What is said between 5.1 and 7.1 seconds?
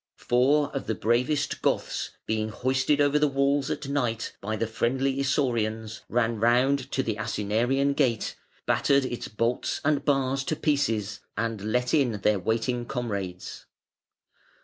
Isaurians, ran round to